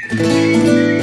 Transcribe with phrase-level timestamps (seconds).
[0.00, 0.97] Maximé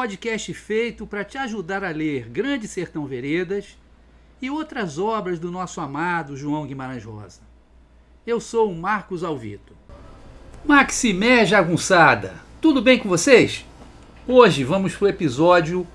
[0.00, 3.76] podcast feito para te ajudar a ler Grande Sertão Veredas
[4.40, 7.42] e outras obras do nosso amado João Guimarães Rosa.
[8.26, 9.74] Eu sou o Marcos Alvito.
[10.64, 12.32] Maximé Jagunçada,
[12.62, 13.66] tudo bem com vocês?
[14.26, 15.86] Hoje vamos para o episódio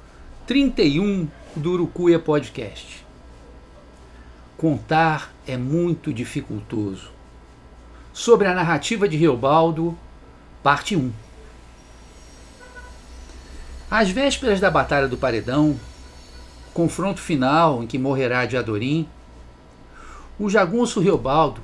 [0.45, 3.03] 31 do Urucuia Podcast.
[4.56, 7.09] Contar é muito dificultoso
[8.14, 9.98] sobre a narrativa de Reobaldo,
[10.62, 11.25] parte 1.
[13.89, 15.80] Às vésperas da Batalha do Paredão,
[16.73, 19.08] confronto final em que morrerá Diadorim,
[20.39, 21.61] o jagunço Reobaldo,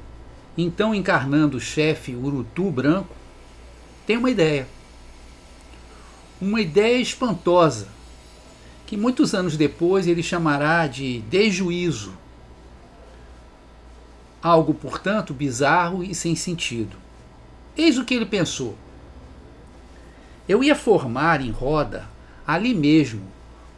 [0.58, 3.16] então encarnando o chefe Urutu Branco,
[4.05, 4.67] tem uma ideia.
[6.39, 7.88] Uma ideia espantosa,
[8.85, 12.13] que muitos anos depois ele chamará de desjuízo
[14.41, 16.97] algo, portanto, bizarro e sem sentido.
[17.78, 18.75] Eis o que ele pensou.
[20.52, 22.09] Eu ia formar em roda,
[22.45, 23.21] ali mesmo,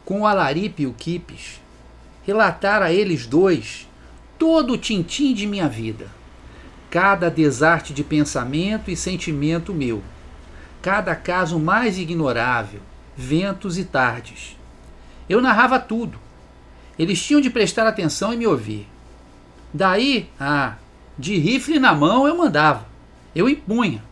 [0.04, 1.60] com o Alaripe e o Quipes,
[2.26, 3.88] relatar a eles dois
[4.36, 6.08] todo o tintim de minha vida,
[6.90, 10.02] cada desarte de pensamento e sentimento meu,
[10.82, 12.80] cada caso mais ignorável,
[13.16, 14.56] ventos e tardes.
[15.28, 16.18] Eu narrava tudo.
[16.98, 18.88] Eles tinham de prestar atenção e me ouvir.
[19.72, 20.74] Daí, ah,
[21.16, 22.84] de rifle na mão eu mandava,
[23.32, 24.02] eu impunha.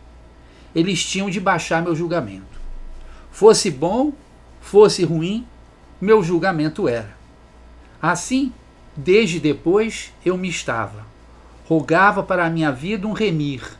[0.73, 2.52] Eles tinham de baixar meu julgamento.
[3.33, 4.13] Fosse bom,
[4.61, 5.43] fosse ruim,
[5.99, 7.17] meu julgamento era.
[7.99, 8.53] Assim,
[8.95, 11.03] desde depois eu me estava.
[11.67, 13.75] Rogava para a minha vida um remir,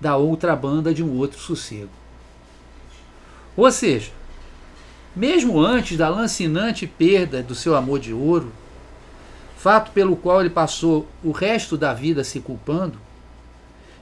[0.00, 1.90] da outra banda de um outro sossego.
[3.56, 4.12] Ou seja,
[5.16, 8.52] mesmo antes da lancinante perda do seu amor de ouro,
[9.58, 13.00] fato pelo qual ele passou o resto da vida se culpando,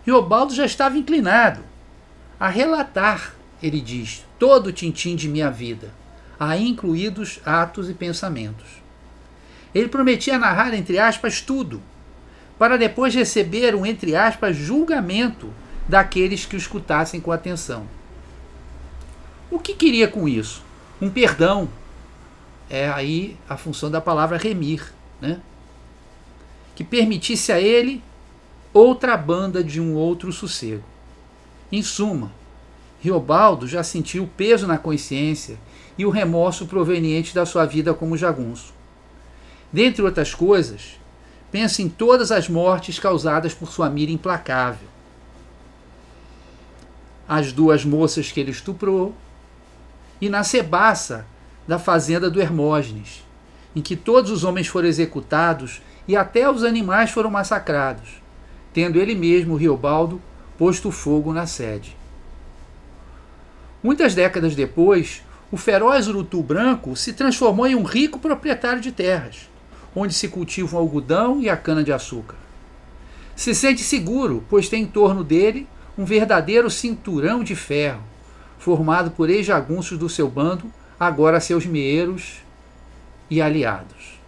[0.05, 1.63] Riobaldo já estava inclinado
[2.39, 5.93] a relatar, ele diz, todo o tintim de minha vida,
[6.39, 8.67] aí incluídos atos e pensamentos.
[9.75, 11.83] Ele prometia narrar, entre aspas, tudo,
[12.59, 15.53] para depois receber um, entre aspas, julgamento
[15.89, 17.87] daqueles que o escutassem com atenção.
[19.51, 20.63] O que queria com isso?
[21.01, 21.69] Um perdão.
[22.69, 25.41] É aí a função da palavra remir, né?
[26.75, 28.03] que permitisse a ele
[28.73, 30.85] outra banda de um outro sossego.
[31.73, 32.31] Em suma,
[33.01, 35.59] Riobaldo já sentiu o peso na consciência
[35.97, 38.73] e o remorso proveniente da sua vida como jagunço.
[39.73, 40.99] Dentre outras coisas,
[41.53, 44.89] pensa em todas as mortes causadas por sua mira implacável.
[47.29, 49.15] As duas moças que ele estuprou,
[50.21, 51.27] e na cebaça
[51.67, 53.25] da fazenda do Hermógenes,
[53.77, 58.23] em que todos os homens foram executados e até os animais foram massacrados,
[58.73, 60.21] tendo ele mesmo, Riobaldo,
[60.57, 61.98] posto fogo na sede.
[63.83, 69.49] Muitas décadas depois, o feroz urutu branco se transformou em um rico proprietário de terras,
[69.95, 72.37] onde se cultivam algodão e a cana-de-açúcar.
[73.37, 78.03] Se sente seguro, pois tem em torno dele um verdadeiro cinturão de ferro,
[78.59, 82.43] formado por ex-jagunços do seu bando, agora seus meeiros
[83.31, 84.19] e aliados.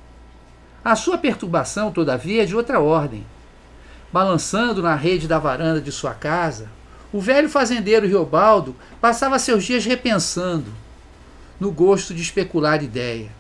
[0.85, 3.27] A sua perturbação, todavia, é de outra ordem.
[4.13, 6.69] Balançando na rede da varanda de sua casa,
[7.13, 10.73] o velho fazendeiro Riobaldo passava seus dias repensando
[11.59, 13.31] no gosto de especular ideia.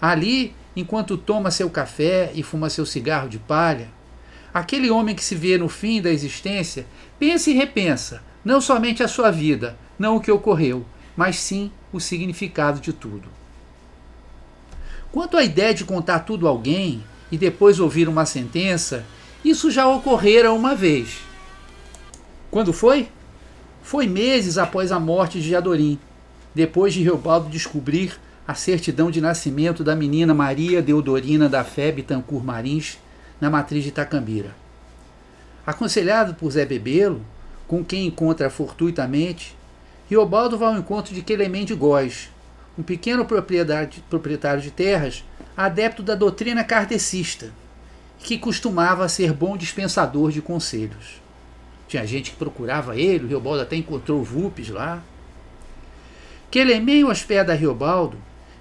[0.00, 3.88] Ali, enquanto toma seu café e fuma seu cigarro de palha,
[4.52, 6.86] aquele homem que se vê no fim da existência
[7.18, 10.84] pensa e repensa não somente a sua vida, não o que ocorreu,
[11.16, 13.28] mas sim o significado de tudo.
[15.10, 19.04] Quanto à ideia de contar tudo a alguém e depois ouvir uma sentença,
[19.44, 21.27] isso já ocorrera uma vez.
[22.50, 23.08] Quando foi?
[23.82, 25.98] Foi meses após a morte de Jadorim,
[26.54, 32.42] depois de Reobaldo descobrir a certidão de nascimento da menina Maria Deodorina da Fé Bittencourt
[32.42, 32.98] Marins
[33.38, 34.54] na matriz de Itacambira.
[35.66, 37.20] Aconselhado por Zé Bebelo,
[37.66, 39.54] com quem encontra fortuitamente,
[40.08, 42.30] Riobaldo vai ao encontro de Clemente Góes,
[42.78, 45.22] um pequeno proprietário de terras,
[45.54, 47.52] adepto da doutrina kardecista,
[48.18, 51.20] que costumava ser bom dispensador de conselhos.
[51.88, 55.02] Tinha gente que procurava ele, o Riobaldo até encontrou Vupes lá.
[56.50, 58.18] Quelemem hospeda Riobaldo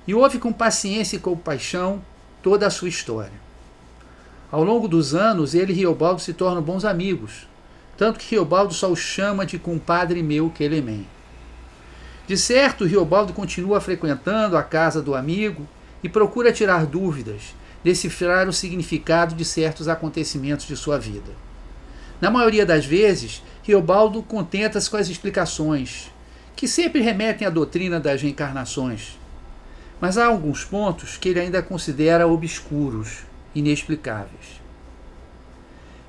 [0.07, 2.01] e ouve com paciência e compaixão
[2.41, 3.45] toda a sua história.
[4.49, 7.45] Ao longo dos anos, ele e Riobaldo se tornam bons amigos,
[7.97, 11.05] tanto que Riobaldo só o chama de compadre meu Quelemem.
[12.25, 15.67] De certo, Riobaldo continua frequentando a casa do amigo
[16.01, 17.53] e procura tirar dúvidas,
[17.83, 21.46] decifrar o significado de certos acontecimentos de sua vida.
[22.19, 26.11] Na maioria das vezes, Riobaldo contenta-se com as explicações,
[26.55, 29.19] que sempre remetem à doutrina das reencarnações,
[30.01, 33.19] mas há alguns pontos que ele ainda considera obscuros,
[33.53, 34.61] inexplicáveis.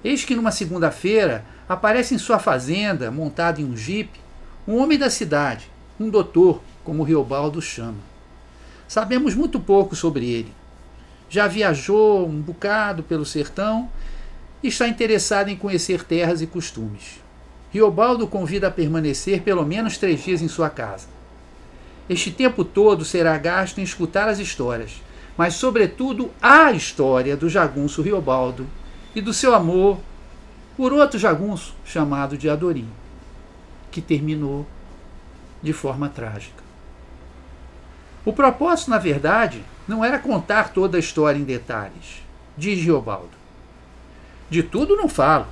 [0.02, 4.20] Eis que numa segunda-feira aparece em sua fazenda, montado em um jipe,
[4.66, 7.99] um homem da cidade, um doutor, como Riobaldo chama.
[8.87, 10.52] Sabemos muito pouco sobre ele.
[11.28, 13.90] Já viajou um bocado pelo sertão
[14.62, 17.22] está interessado em conhecer terras e costumes.
[17.70, 21.06] Riobaldo convida a permanecer pelo menos três dias em sua casa.
[22.08, 25.02] Este tempo todo será gasto em escutar as histórias,
[25.37, 28.66] mas, sobretudo, a história do jagunço Riobaldo
[29.14, 29.99] e do seu amor
[30.76, 32.88] por outro jagunço chamado de Adorim,
[33.90, 34.66] que terminou
[35.62, 36.62] de forma trágica.
[38.25, 42.22] O propósito, na verdade, não era contar toda a história em detalhes,
[42.56, 43.38] diz Riobaldo.
[44.50, 45.46] De tudo não falo.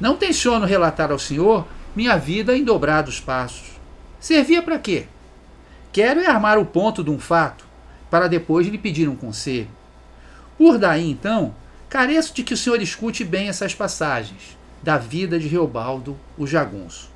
[0.00, 3.72] Não tenciono relatar ao senhor minha vida em dobrados passos.
[4.20, 5.06] Servia para quê?
[5.92, 7.64] Quero é armar o ponto de um fato,
[8.10, 9.68] para depois lhe pedir um conselho.
[10.58, 11.54] Por daí, então,
[11.88, 17.10] careço de que o senhor escute bem essas passagens da vida de Reobaldo, o jagunço.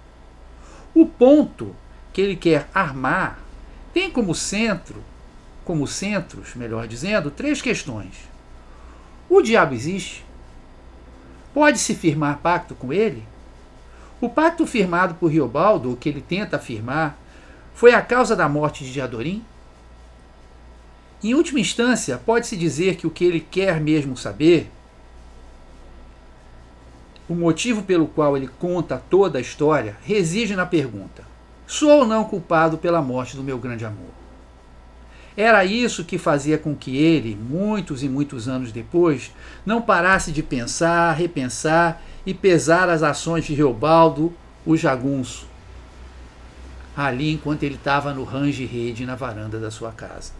[0.94, 1.76] O ponto
[2.12, 3.38] que ele quer armar
[3.92, 5.02] tem como centro,
[5.64, 8.14] como centros, melhor dizendo, três questões.
[9.28, 10.24] O diabo existe?
[11.52, 13.24] Pode-se firmar pacto com ele?
[14.20, 17.18] O pacto firmado por Riobaldo, o que ele tenta afirmar,
[17.74, 19.44] foi a causa da morte de Adorim?
[21.22, 24.70] Em última instância, pode-se dizer que o que ele quer mesmo saber,
[27.28, 31.24] o motivo pelo qual ele conta toda a história, reside na pergunta:
[31.66, 34.19] sou ou não culpado pela morte do meu grande amor?
[35.40, 39.32] Era isso que fazia com que ele, muitos e muitos anos depois,
[39.64, 44.34] não parasse de pensar, repensar e pesar as ações de Reobaldo,
[44.66, 45.48] o jagunço,
[46.94, 50.32] ali enquanto ele estava no range rede na varanda da sua casa.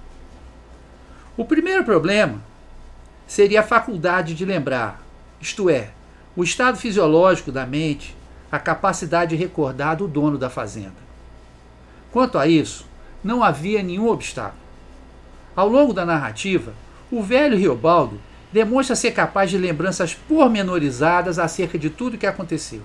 [1.35, 2.43] O primeiro problema
[3.26, 5.02] seria a faculdade de lembrar,
[5.41, 5.93] isto é,
[6.37, 8.14] o estado fisiológico da mente,
[8.52, 11.00] a capacidade de recordar do dono da fazenda.
[12.12, 12.85] Quanto a isso,
[13.25, 14.69] não havia nenhum obstáculo.
[15.61, 16.73] Ao longo da narrativa,
[17.11, 18.19] o velho Riobaldo
[18.51, 22.81] demonstra ser capaz de lembranças pormenorizadas acerca de tudo o que aconteceu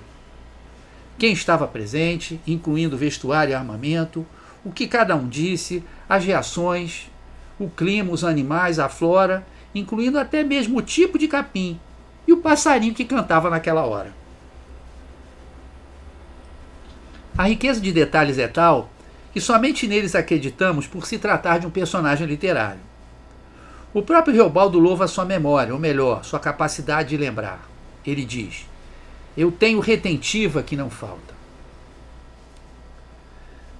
[1.17, 4.25] quem estava presente, incluindo vestuário e armamento,
[4.65, 7.09] o que cada um disse, as reações,
[7.57, 11.79] o clima, os animais, a flora, incluindo até mesmo o tipo de capim
[12.27, 14.13] e o passarinho que cantava naquela hora.
[17.37, 18.89] A riqueza de detalhes é tal
[19.35, 22.79] que somente neles acreditamos por se tratar de um personagem literário.
[23.93, 27.69] O próprio Reobaldo louva sua memória, ou melhor, sua capacidade de lembrar.
[28.05, 28.65] Ele diz:
[29.35, 31.35] eu tenho retentiva que não falta.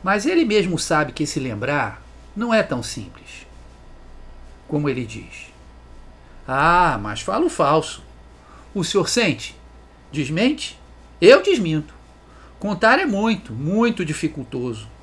[0.04, 2.04] Mas ele mesmo sabe que esse lembrar
[2.36, 3.48] não é tão simples.
[4.68, 5.54] Como ele diz.
[6.46, 8.04] Ah, mas falo falso.
[8.74, 9.56] O senhor sente?
[10.12, 10.78] Desmente?
[11.22, 11.94] Eu desminto.
[12.60, 14.94] Contar é muito, muito dificultoso.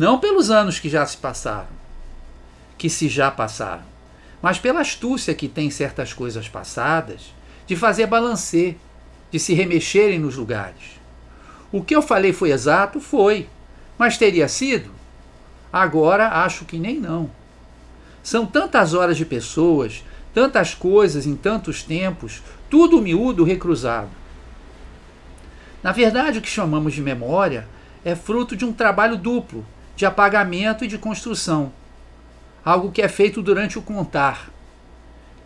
[0.00, 1.68] Não pelos anos que já se passaram,
[2.78, 3.82] que se já passaram,
[4.40, 7.34] mas pela astúcia que tem certas coisas passadas
[7.66, 8.76] de fazer balancê
[9.30, 10.98] de se remexerem nos lugares.
[11.70, 12.98] O que eu falei foi exato?
[12.98, 13.46] Foi.
[13.98, 14.90] Mas teria sido?
[15.70, 17.30] Agora acho que nem não.
[18.22, 20.02] São tantas horas de pessoas,
[20.32, 24.08] tantas coisas em tantos tempos, tudo miúdo recruzado.
[25.82, 27.68] Na verdade, o que chamamos de memória
[28.02, 29.62] é fruto de um trabalho duplo,
[30.00, 31.70] de apagamento e de construção.
[32.64, 34.50] Algo que é feito durante o contar,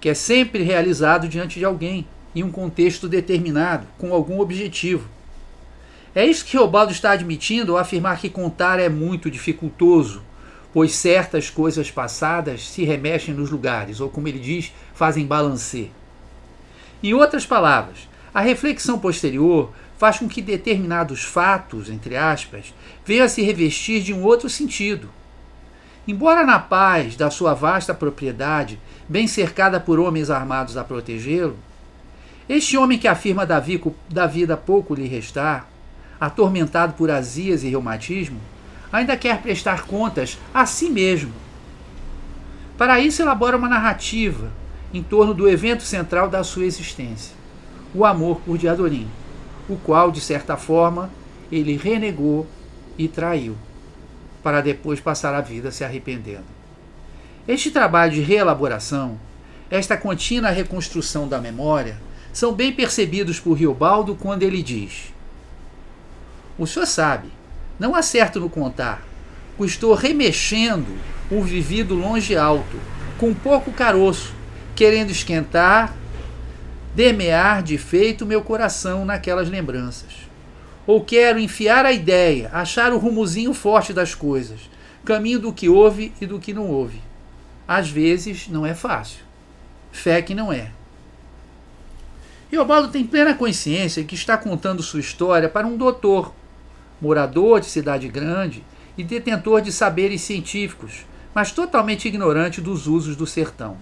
[0.00, 2.06] que é sempre realizado diante de alguém
[2.37, 5.08] em um contexto determinado, com algum objetivo.
[6.14, 10.23] É isso que Robaldo está admitindo ao afirmar que contar é muito dificultoso,
[10.73, 15.88] pois certas coisas passadas se remexem nos lugares, ou como ele diz, fazem balancê.
[17.02, 22.73] Em outras palavras, a reflexão posterior faz com que determinados fatos, entre aspas,
[23.04, 25.08] venham a se revestir de um outro sentido.
[26.06, 31.56] Embora na paz da sua vasta propriedade, bem cercada por homens armados a protegê-lo,
[32.46, 35.66] Este homem que afirma da vida pouco lhe restar,
[36.20, 38.38] atormentado por azias e reumatismo,
[38.92, 41.32] ainda quer prestar contas a si mesmo.
[42.76, 44.52] Para isso, elabora uma narrativa
[44.92, 47.34] em torno do evento central da sua existência,
[47.94, 49.08] o amor por Diadorim,
[49.68, 51.11] o qual, de certa forma,
[51.50, 52.46] ele renegou
[52.97, 53.57] e traiu,
[54.43, 56.45] para depois passar a vida se arrependendo.
[57.47, 59.19] Este trabalho de reelaboração,
[59.71, 61.97] esta contínua reconstrução da memória,
[62.33, 65.13] são bem percebidos por Riobaldo quando ele diz:
[66.59, 67.29] O senhor sabe,
[67.79, 69.03] não acerto no contar,
[69.65, 70.97] estou remexendo
[71.31, 72.79] o vivido longe alto,
[73.19, 74.33] com pouco caroço,
[74.75, 75.95] querendo esquentar,
[76.95, 80.13] demear de feito meu coração naquelas lembranças.
[80.87, 84.61] Ou quero enfiar a ideia, achar o rumuzinho forte das coisas,
[85.05, 87.00] caminho do que houve e do que não houve.
[87.67, 89.25] Às vezes não é fácil.
[89.91, 90.71] Fé que não é.
[92.50, 96.33] Riobaldo tem plena consciência que está contando sua história para um doutor,
[97.00, 98.62] morador de cidade grande
[98.97, 103.76] e detentor de saberes científicos, mas totalmente ignorante dos usos do sertão.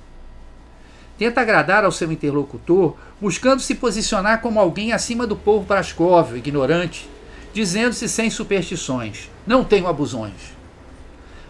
[1.18, 7.08] Tenta agradar ao seu interlocutor, buscando se posicionar como alguém acima do povo prascóvio, ignorante,
[7.52, 10.56] dizendo-se sem superstições: não tenho abusões.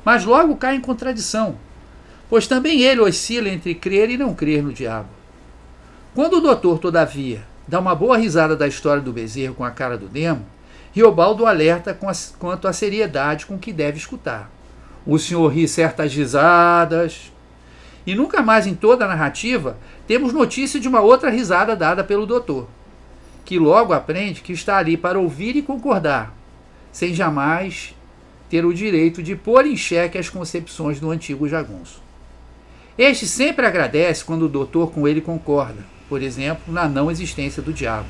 [0.05, 1.57] Mas logo cai em contradição,
[2.29, 5.09] pois também ele oscila entre crer e não crer no diabo.
[6.15, 9.97] Quando o doutor, todavia, dá uma boa risada da história do bezerro com a cara
[9.97, 10.45] do demo,
[10.93, 11.99] Riobaldo alerta
[12.39, 14.51] quanto à seriedade com que deve escutar.
[15.07, 17.32] O senhor ri certas risadas.
[18.07, 22.27] E nunca mais em toda a narrativa temos notícia de uma outra risada dada pelo
[22.27, 22.69] doutor,
[23.45, 26.35] que logo aprende que está ali para ouvir e concordar,
[26.91, 27.95] sem jamais
[28.51, 32.03] ter o direito de pôr em xeque as concepções do antigo jagunço.
[32.99, 37.73] Este sempre agradece quando o doutor com ele concorda, por exemplo, na não existência do
[37.73, 38.09] diabo.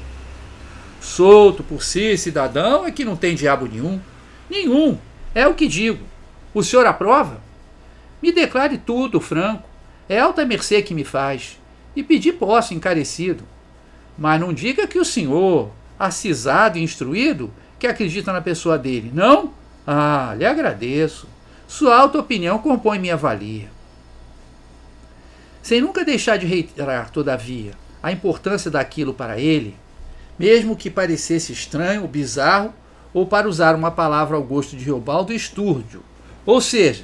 [1.01, 4.01] Solto por si, cidadão, é que não tem diabo nenhum.
[4.51, 4.99] Nenhum.
[5.35, 6.05] É o que digo.
[6.55, 7.41] O senhor aprova?
[8.23, 9.69] Me declare tudo, Franco.
[10.13, 11.59] É alta mercê que me faz.
[11.97, 13.45] E pedir posso, encarecido.
[14.19, 19.11] Mas não diga que o senhor, acisado e instruído, que acredita na pessoa dele.
[19.15, 19.55] Não?
[19.87, 21.27] Ah, lhe agradeço.
[21.67, 23.71] Sua alta opinião compõe minha valia.
[25.63, 29.75] Sem nunca deixar de reiterar, todavia, a importância daquilo para ele,
[30.39, 32.75] mesmo que parecesse estranho, bizarro,
[33.15, 36.03] ou para usar uma palavra ao gosto de Riobaldo, estúrdio.
[36.45, 37.03] Ou seja,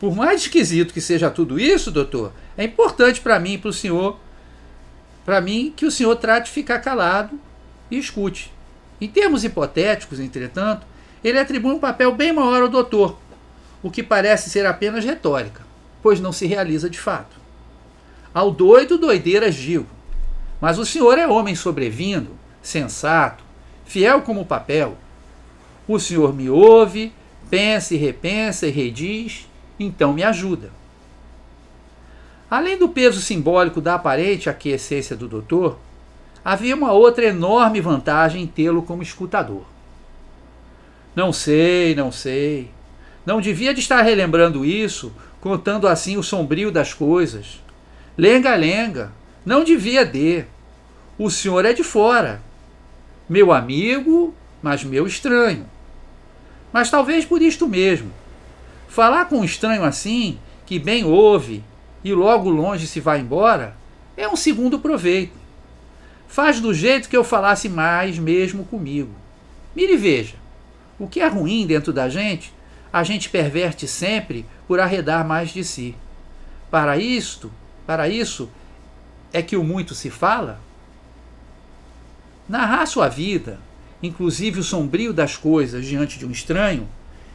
[0.00, 3.72] por mais esquisito que seja tudo isso, doutor, é importante para mim e para o
[3.72, 4.18] senhor,
[5.26, 7.38] para mim, que o senhor trate de ficar calado
[7.90, 8.50] e escute.
[8.98, 10.86] Em termos hipotéticos, entretanto,
[11.22, 13.18] ele atribui um papel bem maior ao doutor,
[13.82, 15.60] o que parece ser apenas retórica,
[16.02, 17.36] pois não se realiza de fato.
[18.32, 19.86] Ao doido, doideiras digo.
[20.62, 22.30] Mas o senhor é homem sobrevindo,
[22.62, 23.44] sensato,
[23.84, 24.96] fiel como o papel.
[25.86, 27.12] O senhor me ouve,
[27.50, 29.49] pensa e repensa e rediz,
[29.80, 30.70] então me ajuda.
[32.50, 35.78] Além do peso simbólico da aparente aquiescência do doutor,
[36.44, 39.64] havia uma outra enorme vantagem em tê-lo como escutador.
[41.16, 42.70] Não sei, não sei.
[43.24, 47.62] Não devia de estar relembrando isso, contando assim o sombrio das coisas.
[48.18, 49.12] Lenga-lenga,
[49.44, 50.44] não devia de.
[51.18, 52.42] O senhor é de fora.
[53.28, 55.66] Meu amigo, mas meu estranho.
[56.72, 58.19] Mas talvez por isto mesmo.
[58.90, 61.62] Falar com um estranho assim, que bem ouve
[62.02, 63.76] e logo longe se vai embora,
[64.16, 65.38] é um segundo proveito.
[66.26, 69.12] Faz do jeito que eu falasse mais mesmo comigo.
[69.76, 70.34] Mire e veja.
[70.98, 72.52] O que é ruim dentro da gente,
[72.92, 75.94] a gente perverte sempre por arredar mais de si.
[76.68, 77.48] Para isto,
[77.86, 78.50] para isso
[79.32, 80.60] é que o muito se fala?
[82.48, 83.60] Narrar sua vida,
[84.02, 86.88] inclusive o sombrio das coisas diante de um estranho,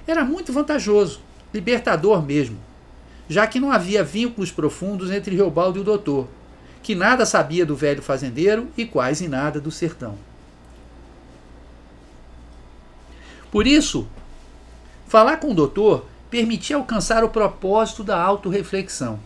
[0.06, 1.22] era muito vantajoso,
[1.56, 2.58] libertador mesmo,
[3.30, 6.28] já que não havia vínculos profundos entre Riobaldo e o doutor,
[6.84, 10.18] que nada sabia do velho fazendeiro e quase nada do sertão.
[13.50, 14.06] Por isso,
[15.08, 19.18] falar com o doutor permitia alcançar o propósito da autorreflexão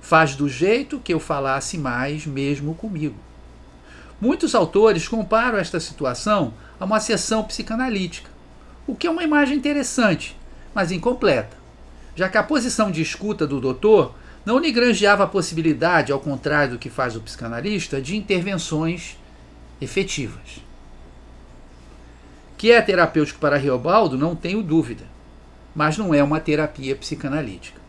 [0.00, 3.14] Faz do jeito que eu falasse mais mesmo comigo.
[4.18, 8.30] Muitos autores comparam esta situação a uma sessão psicanalítica,
[8.86, 10.34] o que é uma imagem interessante,
[10.74, 11.57] mas incompleta,
[12.18, 14.12] já que a posição de escuta do doutor
[14.44, 19.16] não lhe granjeava a possibilidade, ao contrário do que faz o psicanalista, de intervenções
[19.80, 20.60] efetivas.
[22.56, 25.04] Que é terapêutico para Riobaldo, não tenho dúvida,
[25.72, 27.80] mas não é uma terapia psicanalítica.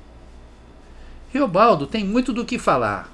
[1.33, 3.11] Riobaldo tem muito do que falar.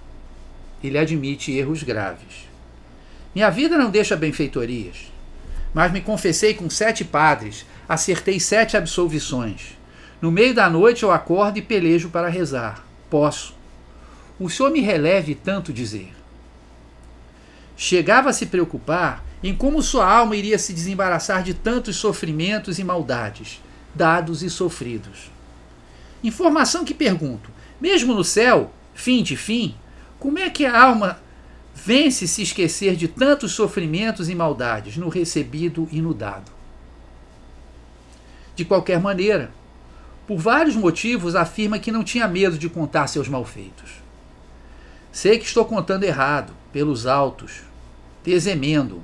[0.84, 2.50] Ele admite erros graves.
[3.34, 5.14] Minha vida não deixa benfeitorias,
[5.74, 9.78] mas me confessei com sete padres, acertei sete absolvições.
[10.26, 12.84] No meio da noite eu acordo e pelejo para rezar.
[13.12, 13.54] Posso.
[14.40, 16.16] O senhor me releve tanto dizer.
[17.78, 22.84] Chegava a se preocupar em como sua alma iria se desembaraçar de tantos sofrimentos e
[22.84, 23.62] maldades,
[23.94, 25.30] dados e sofridos.
[26.24, 29.76] Informação que pergunto: mesmo no céu, fim de fim,
[30.18, 31.20] como é que a alma
[31.76, 36.52] vence se esquecer de tantos sofrimentos e maldades no recebido e no dado?
[38.56, 39.52] De qualquer maneira,
[40.28, 43.92] por vários motivos, afirma que não tinha medo de contar seus malfeitos.
[45.12, 47.62] Sei que estou contando errado, pelos altos,
[48.24, 49.04] desemendo,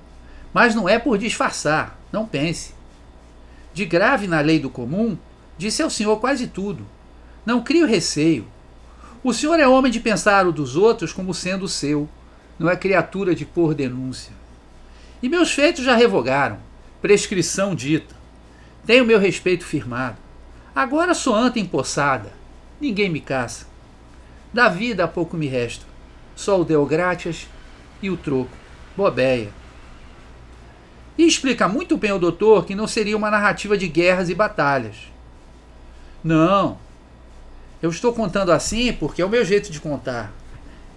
[0.54, 2.74] mas não é por disfarçar, não pense.
[3.74, 5.18] De grave na lei do comum,
[5.58, 6.86] disse ao senhor quase tudo.
[7.46, 8.46] Não crio receio.
[9.24, 12.10] O senhor é homem de pensar o dos outros como sendo o seu,
[12.58, 14.34] não é criatura de pôr denúncia.
[15.22, 16.58] E meus feitos já revogaram,
[17.02, 18.16] prescrição dita.
[18.86, 20.18] Tenho meu respeito firmado.
[20.74, 22.32] Agora sou anta empossada,
[22.80, 23.66] ninguém me caça.
[24.54, 25.86] Da vida há pouco me resta,
[26.34, 27.48] só o deu graças
[28.02, 28.52] e o troco,
[28.96, 29.50] bobeia.
[31.18, 34.96] E explica muito bem ao doutor que não seria uma narrativa de guerras e batalhas.
[36.24, 36.78] Não.
[37.82, 40.32] Eu estou contando assim porque é o meu jeito de contar.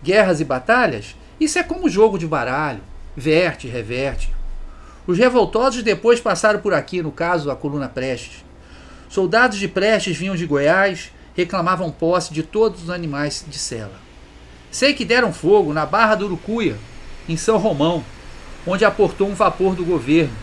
[0.02, 2.80] Guerras e batalhas, isso é como jogo de baralho,
[3.16, 4.32] verte, reverte.
[5.04, 8.43] Os revoltosos depois passaram por aqui, no caso, a coluna Prestes.
[9.14, 13.94] Soldados de Prestes vinham de Goiás, reclamavam posse de todos os animais de cela.
[14.72, 16.76] Sei que deram fogo na Barra do Urucuia,
[17.28, 18.02] em São Romão,
[18.66, 20.34] onde aportou um vapor do governo,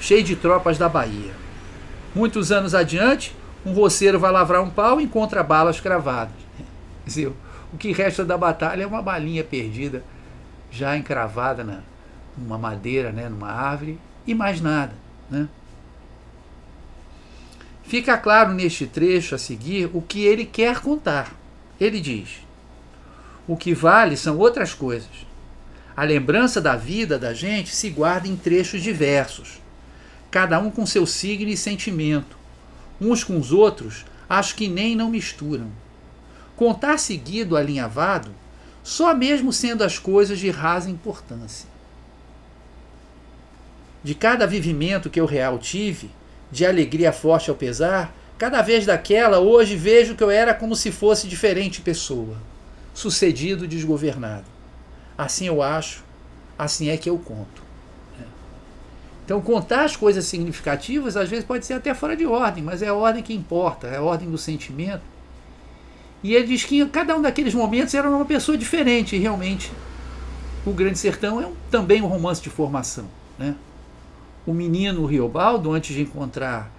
[0.00, 1.30] cheio de tropas da Bahia.
[2.16, 3.32] Muitos anos adiante,
[3.64, 6.34] um roceiro vai lavrar um pau e encontra balas cravadas.
[7.72, 10.02] O que resta da batalha é uma balinha perdida,
[10.68, 11.84] já encravada
[12.36, 14.94] numa madeira, né, numa árvore, e mais nada.
[15.30, 15.48] Né?
[17.86, 21.32] Fica claro neste trecho a seguir o que ele quer contar.
[21.80, 22.40] Ele diz:
[23.46, 25.26] o que vale são outras coisas.
[25.96, 29.60] A lembrança da vida da gente se guarda em trechos diversos,
[30.30, 32.36] cada um com seu signo e sentimento.
[33.00, 35.70] Uns com os outros, acho que nem não misturam.
[36.56, 38.30] Contar seguido alinhavado,
[38.82, 41.68] só mesmo sendo as coisas de rasa importância.
[44.02, 46.10] De cada vivimento que eu real tive,
[46.50, 50.92] de alegria forte ao pesar, cada vez daquela, hoje vejo que eu era como se
[50.92, 52.36] fosse diferente pessoa,
[52.94, 54.44] sucedido desgovernado.
[55.16, 56.04] Assim eu acho,
[56.58, 57.66] assim é que eu conto.
[59.26, 62.86] Então, contar as coisas significativas às vezes pode ser até fora de ordem, mas é
[62.86, 65.02] a ordem que importa, é a ordem do sentimento.
[66.22, 69.72] E ele diz que cada um daqueles momentos era uma pessoa diferente, e realmente.
[70.64, 73.06] O Grande Sertão é um, também um romance de formação.
[73.36, 73.56] Né?
[74.46, 76.70] O menino Riobaldo, antes de encontrar.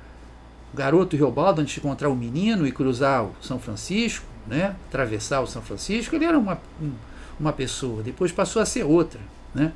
[0.73, 4.75] O garoto Riobaldo, antes de encontrar o menino e cruzar o São Francisco, né?
[4.87, 6.91] atravessar o São Francisco, ele era uma, um,
[7.39, 9.19] uma pessoa, depois passou a ser outra.
[9.53, 9.71] Né?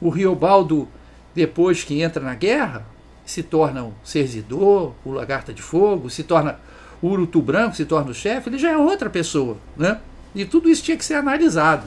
[0.00, 0.88] O Riobaldo,
[1.34, 2.84] depois que entra na guerra,
[3.24, 6.58] se torna o Serzidor, o Lagarta de Fogo, se torna
[7.00, 9.56] o Urutu Branco, se torna o chefe, ele já é outra pessoa.
[9.76, 10.00] Né?
[10.34, 11.86] E tudo isso tinha que ser analisado.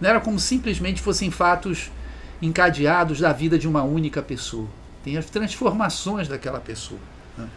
[0.00, 1.90] Não era como simplesmente fossem fatos
[2.40, 4.68] encadeados da vida de uma única pessoa.
[5.02, 7.00] Tem as transformações daquela pessoa.
[7.36, 7.48] Né?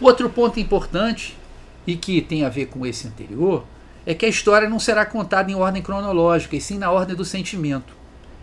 [0.00, 1.36] Outro ponto importante
[1.86, 3.64] e que tem a ver com esse anterior,
[4.04, 7.24] é que a história não será contada em ordem cronológica, e sim na ordem do
[7.24, 7.94] sentimento.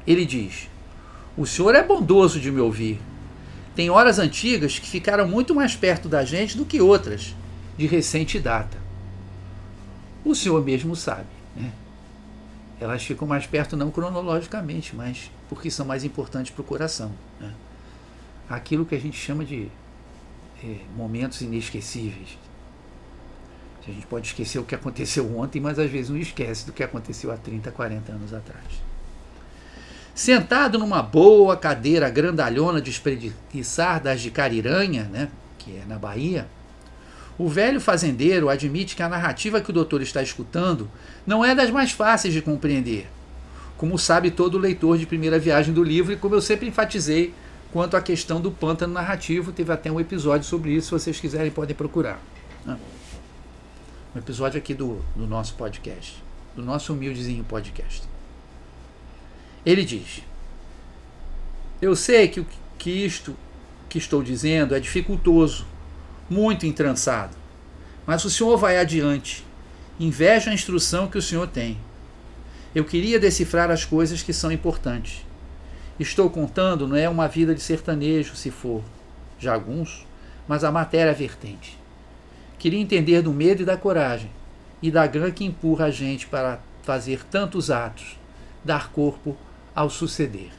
[0.08, 0.70] Ele diz:
[1.38, 3.00] O senhor é bondoso de me ouvir.
[3.76, 7.36] Tem horas antigas que ficaram muito mais perto da gente do que outras,
[7.78, 8.78] de recente data.
[10.24, 11.28] O senhor mesmo sabe.
[11.56, 11.72] Né?
[12.84, 17.14] Elas ficam mais perto, não cronologicamente, mas porque são mais importantes para o coração.
[17.40, 17.54] Né?
[18.50, 19.70] Aquilo que a gente chama de
[20.62, 22.38] é, momentos inesquecíveis,
[23.88, 26.84] a gente pode esquecer o que aconteceu ontem, mas às vezes não esquece do que
[26.84, 28.66] aconteceu há 30, 40 anos atrás.
[30.14, 36.48] Sentado numa boa cadeira grandalhona de espreguiçar das de Cariranha, né, que é na Bahia,
[37.38, 40.90] o velho fazendeiro admite que a narrativa que o doutor está escutando
[41.26, 43.08] não é das mais fáceis de compreender,
[43.78, 47.34] como sabe todo leitor de primeira viagem do livro e como eu sempre enfatizei
[47.72, 51.52] quanto à questão do pântano narrativo, teve até um episódio sobre isso, se vocês quiserem
[51.52, 52.22] podem procurar.
[52.66, 52.78] Né
[54.16, 56.24] um episódio aqui do, do nosso podcast,
[56.56, 58.04] do nosso humildezinho podcast.
[59.66, 60.22] Ele diz:
[61.82, 62.46] Eu sei que,
[62.78, 63.36] que isto
[63.90, 65.66] que estou dizendo é dificultoso,
[66.30, 67.36] muito entrançado,
[68.06, 69.46] mas o senhor vai adiante.
[70.00, 71.78] Inveja a instrução que o senhor tem.
[72.74, 75.26] Eu queria decifrar as coisas que são importantes.
[76.00, 78.84] Estou contando não é uma vida de sertanejo, se for
[79.38, 80.08] jagunço,
[80.48, 81.78] mas a matéria vertente.
[82.58, 84.32] Queria entender do medo e da coragem,
[84.82, 88.18] e da grã que empurra a gente para fazer tantos atos,
[88.64, 89.38] dar corpo
[89.76, 90.52] ao suceder.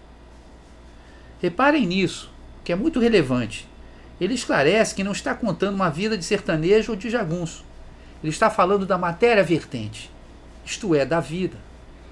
[1.41, 2.31] Reparem nisso,
[2.63, 3.69] que é muito relevante.
[4.21, 7.65] Ele esclarece que não está contando uma vida de sertanejo ou de jagunço.
[8.23, 10.11] Ele está falando da matéria vertente,
[10.65, 11.57] isto é, da vida.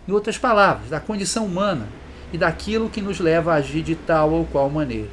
[0.07, 1.87] Em outras palavras, da condição humana
[2.33, 5.11] e daquilo que nos leva a agir de tal ou qual maneira.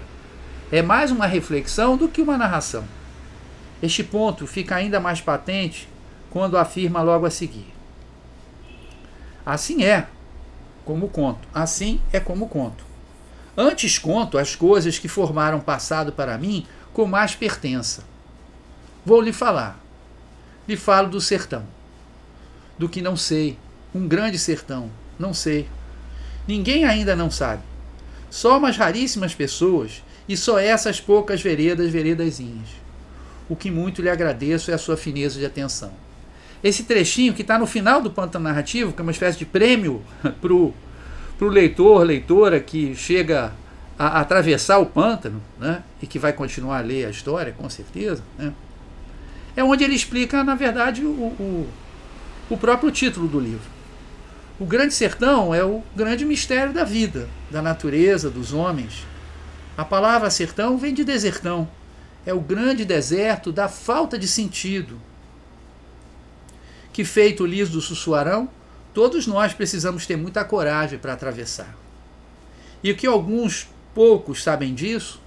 [0.72, 2.84] É mais uma reflexão do que uma narração.
[3.82, 5.88] Este ponto fica ainda mais patente
[6.30, 7.74] quando afirma logo a seguir:
[9.46, 10.08] Assim é
[10.84, 12.84] como conto, assim é como conto.
[13.56, 16.66] Antes conto as coisas que formaram passado para mim
[17.00, 18.04] com mais pertença.
[19.06, 19.80] Vou lhe falar.
[20.68, 21.66] Lhe falo do sertão.
[22.78, 23.58] Do que não sei.
[23.96, 24.92] Um grande sertão.
[25.18, 25.66] Não sei.
[26.46, 27.64] Ninguém ainda não sabe.
[28.30, 32.68] Só umas raríssimas pessoas e só essas poucas veredas, veredazinhas.
[33.48, 35.94] O que muito lhe agradeço é a sua fineza de atenção.
[36.62, 40.04] Esse trechinho que está no final do pântano narrativo, que é uma espécie de prêmio
[40.42, 40.74] para o
[41.50, 43.54] leitor, leitora que chega
[44.00, 48.24] a, atravessar o pântano, né, e que vai continuar a ler a história, com certeza,
[48.38, 48.54] né,
[49.56, 51.70] é onde ele explica, na verdade, o, o,
[52.50, 53.70] o próprio título do livro.
[54.58, 59.06] O Grande Sertão é o grande mistério da vida, da natureza, dos homens,
[59.80, 61.66] a palavra sertão vem de desertão.
[62.26, 65.00] É o grande deserto da falta de sentido.
[66.92, 68.50] Que feito liso do Sussuarão,
[68.94, 71.74] todos nós precisamos ter muita coragem para atravessar.
[72.84, 75.20] E o que alguns poucos sabem disso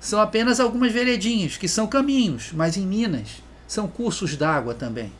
[0.00, 5.12] são apenas algumas veredinhas, que são caminhos, mas em Minas são cursos d'água também.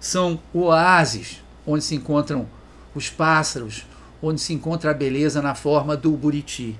[0.00, 2.48] São oásis, onde se encontram
[2.94, 3.84] os pássaros,
[4.22, 6.74] onde se encontra a beleza na forma do buriti.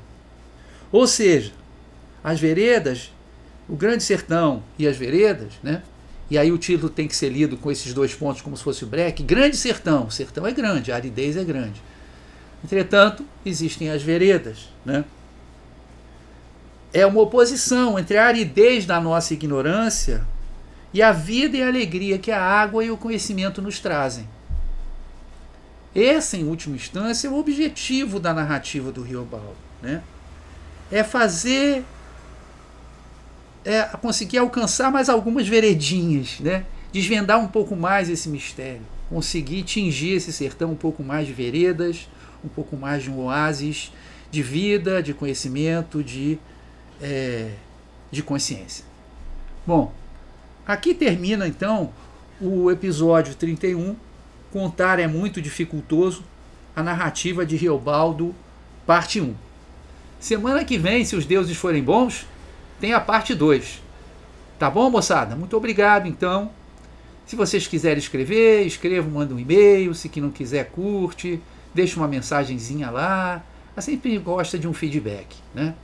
[0.90, 1.52] Ou seja,
[2.24, 3.12] as veredas,
[3.68, 5.82] o Grande Sertão e as veredas, né?
[6.30, 8.84] E aí o título tem que ser lido com esses dois pontos como se fosse
[8.84, 9.22] o breque.
[9.22, 11.78] Grande Sertão, o sertão é grande, a aridez é grande.
[12.64, 15.04] Entretanto, existem as veredas, né?
[16.92, 20.24] É uma oposição entre a aridez da nossa ignorância
[20.92, 24.26] e a vida e a alegria que a água e o conhecimento nos trazem.
[25.94, 30.02] Esse, em última instância, é o objetivo da narrativa do Rio Baldo, né?
[30.90, 31.84] é fazer
[33.64, 36.64] é conseguir alcançar mais algumas veredinhas, né?
[36.90, 42.08] desvendar um pouco mais esse mistério, conseguir tingir esse sertão um pouco mais de veredas,
[42.44, 43.92] um pouco mais de um oásis
[44.30, 46.38] de vida, de conhecimento, de,
[47.00, 47.50] é,
[48.10, 48.84] de consciência.
[49.66, 49.92] Bom,
[50.66, 51.92] aqui termina então
[52.40, 53.96] o episódio 31.
[54.52, 56.24] Contar é muito dificultoso.
[56.74, 58.34] A narrativa de Riobaldo,
[58.86, 59.34] parte 1.
[60.20, 62.26] Semana que vem, se os deuses forem bons,
[62.80, 63.82] tem a parte 2.
[64.58, 65.34] Tá bom, moçada?
[65.34, 66.50] Muito obrigado, então.
[67.26, 69.94] Se vocês quiserem escrever, escrevam, manda um e-mail.
[69.94, 71.40] Se que não quiser, curte,
[71.74, 73.42] deixa uma mensagenzinha lá.
[73.76, 75.74] A sempre gosta de um feedback, né?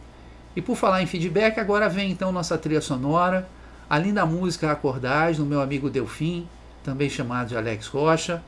[0.57, 3.49] E por falar em feedback, agora vem então nossa trilha sonora,
[3.88, 6.49] a linda música Acordais, do meu amigo Delfim,
[6.83, 8.42] também chamado de Alex Rocha,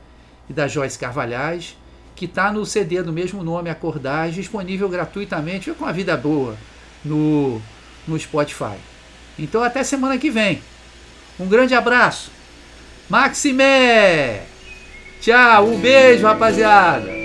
[0.49, 1.75] e da Joyce Carvalhais
[2.17, 6.57] que está no CD do mesmo nome, Acordar, disponível gratuitamente com a vida boa
[7.05, 7.61] no,
[8.07, 8.75] no Spotify.
[9.37, 10.61] Então até semana que vem.
[11.39, 12.31] Um grande abraço.
[13.07, 14.41] Maximé!
[15.21, 17.16] Tchau, um beijo, rapaziada!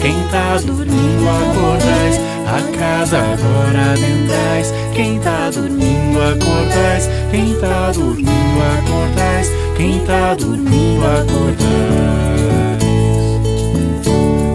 [0.00, 4.72] Quem tá dormindo acordais, a casa agora adentrais.
[4.94, 12.38] Quem tá dormindo acordais, quem tá dormindo acordais, quem tá dormindo acordais.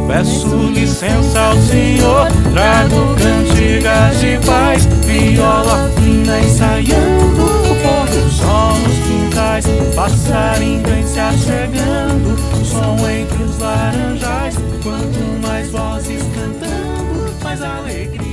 [0.08, 8.78] Peço licença ao Senhor, trago cantigas de paz, viola fina ensaiando o pôr do sol
[8.80, 14.73] nos quintais, passarinho em se achegando, som entre os laranjais.
[14.84, 18.33] Quanto mais vozes cantando, mais alegria.